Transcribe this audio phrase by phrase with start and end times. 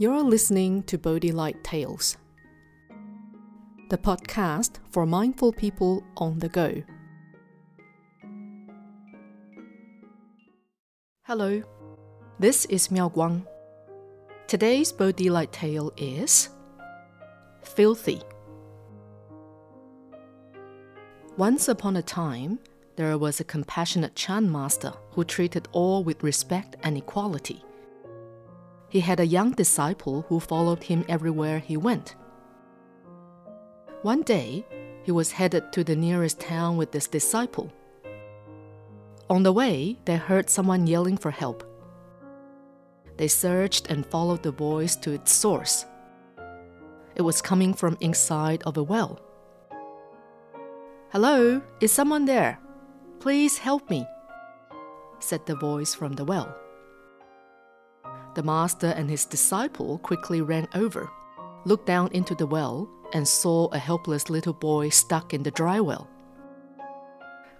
[0.00, 2.16] You're listening to Bodhi Light Tales,
[3.90, 6.82] the podcast for mindful people on the go.
[11.24, 11.62] Hello,
[12.38, 13.44] this is Miao Guang.
[14.46, 16.48] Today's Bodhi Light tale is
[17.60, 18.22] Filthy.
[21.36, 22.58] Once upon a time,
[22.96, 27.62] there was a compassionate Chan master who treated all with respect and equality.
[28.90, 32.16] He had a young disciple who followed him everywhere he went.
[34.02, 34.66] One day,
[35.04, 37.72] he was headed to the nearest town with this disciple.
[39.30, 41.62] On the way, they heard someone yelling for help.
[43.16, 45.86] They searched and followed the voice to its source.
[47.14, 49.20] It was coming from inside of a well.
[51.10, 52.58] Hello, is someone there?
[53.20, 54.04] Please help me,
[55.20, 56.56] said the voice from the well.
[58.34, 61.10] The master and his disciple quickly ran over,
[61.64, 65.80] looked down into the well, and saw a helpless little boy stuck in the dry
[65.80, 66.08] well.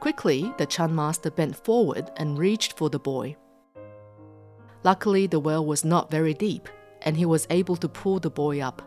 [0.00, 3.36] Quickly, the Chan master bent forward and reached for the boy.
[4.84, 6.68] Luckily, the well was not very deep,
[7.02, 8.82] and he was able to pull the boy up.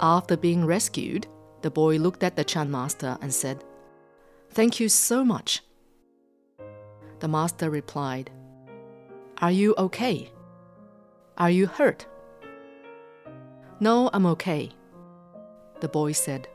[0.00, 1.26] After being rescued,
[1.62, 3.64] the boy looked at the Chan master and said,
[4.50, 5.62] Thank you so much.
[7.20, 8.30] The master replied,
[9.40, 10.30] are you okay?
[11.36, 12.06] Are you hurt?
[13.78, 14.70] No, I'm okay,
[15.80, 16.48] the boy said.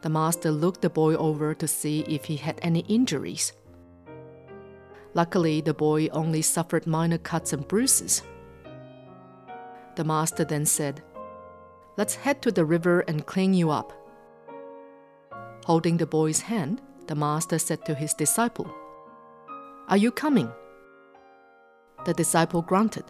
[0.00, 3.52] The master looked the boy over to see if he had any injuries.
[5.12, 8.22] Luckily, the boy only suffered minor cuts and bruises.
[9.96, 11.02] The master then said,
[11.96, 13.92] Let's head to the river and clean you up.
[15.66, 18.74] Holding the boy's hand, the master said to his disciple,
[19.88, 20.50] Are you coming?
[22.04, 23.04] The disciple grunted.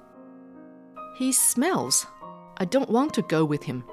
[1.16, 2.06] He smells.
[2.56, 3.84] I don't want to go with him.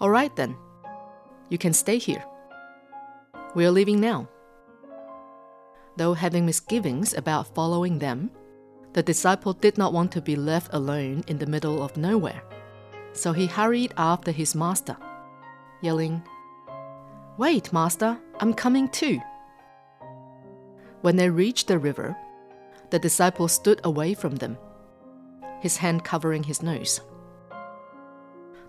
[0.00, 0.56] All right then.
[1.48, 2.24] You can stay here.
[3.54, 4.28] We are leaving now.
[5.96, 8.30] Though having misgivings about following them,
[8.92, 12.42] the disciple did not want to be left alone in the middle of nowhere.
[13.12, 14.96] So he hurried after his master,
[15.80, 16.22] yelling,
[17.38, 19.20] Wait, master, I'm coming too.
[21.00, 22.16] When they reached the river,
[22.90, 24.58] the disciple stood away from them,
[25.60, 27.00] his hand covering his nose.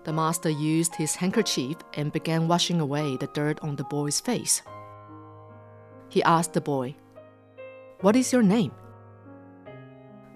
[0.04, 4.62] The master used his handkerchief and began washing away the dirt on the boy's face.
[6.08, 6.96] He asked the boy,
[8.00, 8.72] What is your name?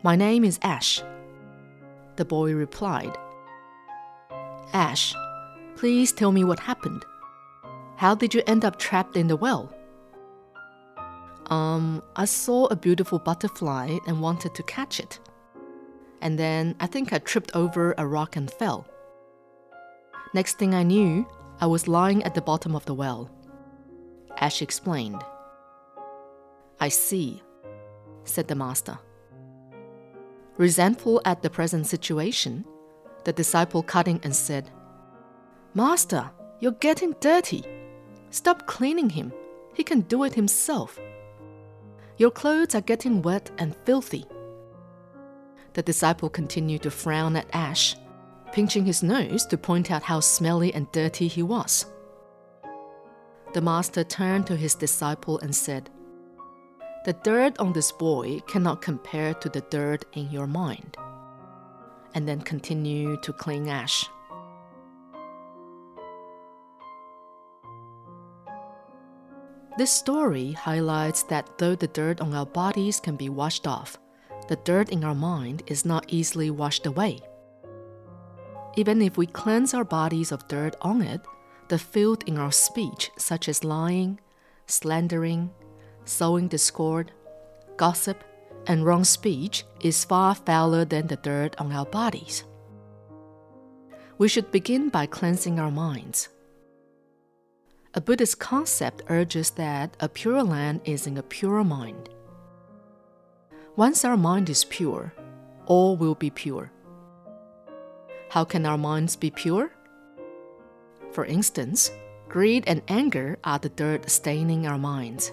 [0.02, 1.02] My name is Ash.
[2.16, 3.16] The boy replied,
[4.72, 5.14] Ash,
[5.75, 7.04] please tell me what happened.
[7.96, 9.75] How did you end up trapped in the well?
[11.50, 15.20] Um, I saw a beautiful butterfly and wanted to catch it.
[16.20, 18.86] And then I think I tripped over a rock and fell.
[20.34, 21.26] Next thing I knew,
[21.60, 23.30] I was lying at the bottom of the well.
[24.38, 25.22] Ash explained.
[26.80, 27.42] I see,
[28.24, 28.98] said the master.
[30.58, 32.64] Resentful at the present situation,
[33.24, 34.70] the disciple cut in and said,
[35.74, 36.30] Master,
[36.60, 37.64] you're getting dirty.
[38.30, 39.32] Stop cleaning him.
[39.74, 40.98] He can do it himself.
[42.19, 44.25] Your clothes are getting wet and filthy.
[45.75, 47.94] The disciple continued to frown at Ash,
[48.53, 51.84] pinching his nose to point out how smelly and dirty he was.
[53.53, 55.91] The master turned to his disciple and said,
[57.05, 60.97] The dirt on this boy cannot compare to the dirt in your mind.
[62.15, 64.09] And then continued to clean Ash.
[69.76, 73.98] This story highlights that though the dirt on our bodies can be washed off,
[74.48, 77.20] the dirt in our mind is not easily washed away.
[78.76, 81.20] Even if we cleanse our bodies of dirt on it,
[81.69, 84.19] the filth in our speech, such as lying,
[84.66, 85.50] slandering,
[86.06, 87.12] sowing discord,
[87.76, 88.25] gossip,
[88.66, 92.44] and wrong speech, is far fouler than the dirt on our bodies.
[94.17, 96.31] We should begin by cleansing our minds.
[97.96, 102.10] A Buddhist concept urges that a pure land is in a pure mind.
[103.75, 105.14] Once our mind is pure,
[105.64, 106.70] all will be pure.
[108.28, 109.72] How can our minds be pure?
[111.12, 111.90] For instance,
[112.28, 115.32] greed and anger are the dirt staining our minds.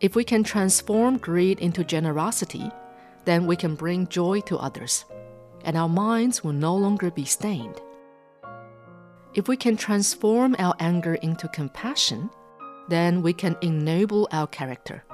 [0.00, 2.68] If we can transform greed into generosity,
[3.26, 5.04] then we can bring joy to others,
[5.64, 7.80] and our minds will no longer be stained.
[9.34, 12.28] If we can transform our anger into compassion,
[12.88, 15.04] then we can ennoble our character,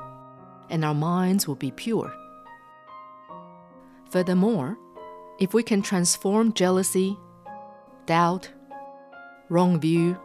[0.69, 2.13] and our minds will be pure.
[4.11, 4.77] Furthermore,
[5.39, 7.17] if we can transform jealousy,
[8.07, 8.51] doubt,
[9.51, 10.19] wrong view,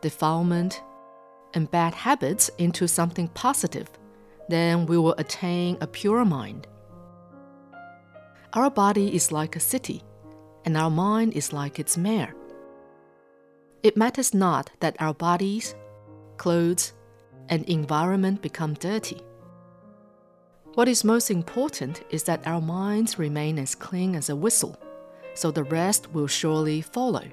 [0.00, 0.80] defilement,
[1.52, 3.90] and bad habits into something positive,
[4.48, 6.66] then we will attain a pure mind.
[8.54, 10.02] Our body is like a city,
[10.64, 12.34] and our mind is like its mayor.
[13.82, 15.74] It matters not that our bodies,
[16.36, 16.92] clothes,
[17.48, 19.22] and environment become dirty.
[20.74, 24.78] What is most important is that our minds remain as clean as a whistle,
[25.34, 27.24] so the rest will surely follow.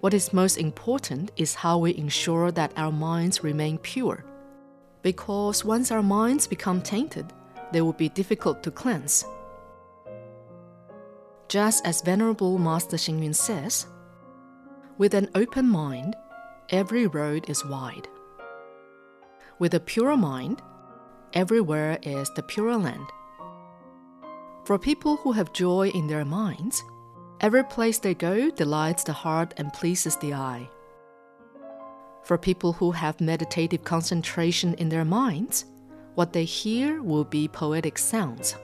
[0.00, 4.24] What is most important is how we ensure that our minds remain pure.
[5.02, 7.26] Because once our minds become tainted,
[7.72, 9.24] they will be difficult to cleanse.
[11.48, 13.86] Just as Venerable Master Xing says,
[14.98, 16.16] with an open mind,
[16.70, 18.08] every road is wide.
[19.60, 20.60] With a pure mind,
[21.32, 23.06] everywhere is the Pure Land.
[24.64, 26.82] For people who have joy in their minds,
[27.40, 30.68] every place they go delights the heart and pleases the eye.
[32.24, 35.64] For people who have meditative concentration in their minds,
[36.16, 38.56] what they hear will be poetic sounds.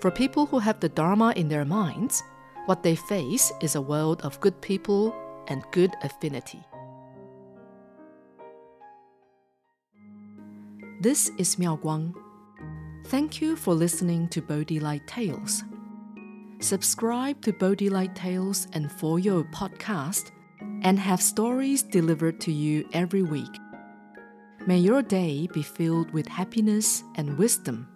[0.00, 2.22] For people who have the Dharma in their minds,
[2.68, 5.14] what they face is a world of good people
[5.46, 6.62] and good affinity.
[11.00, 12.12] This is Miao Guang.
[13.06, 15.64] Thank you for listening to Bodhi Light Tales.
[16.60, 20.30] Subscribe to Bodhi Light Tales and For Your podcast
[20.82, 23.54] and have stories delivered to you every week.
[24.66, 27.88] May your day be filled with happiness and wisdom.